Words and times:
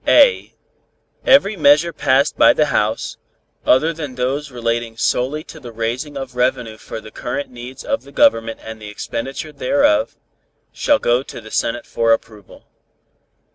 (a) 0.07 0.51
Every 1.27 1.55
measure 1.55 1.93
passed 1.93 2.35
by 2.35 2.53
the 2.53 2.65
House, 2.73 3.17
other 3.67 3.93
than 3.93 4.15
those 4.15 4.49
relating 4.49 4.97
solely 4.97 5.43
to 5.43 5.59
the 5.59 5.71
raising 5.71 6.17
of 6.17 6.35
revenue 6.35 6.77
for 6.79 6.99
the 6.99 7.11
current 7.11 7.51
needs 7.51 7.83
of 7.83 8.01
the 8.01 8.11
Government 8.11 8.59
and 8.63 8.81
the 8.81 8.89
expenditure 8.89 9.51
thereof, 9.51 10.15
shall 10.73 10.97
go 10.97 11.21
to 11.21 11.39
the 11.39 11.51
Senate 11.51 11.85
for 11.85 12.13
approval. 12.13 12.65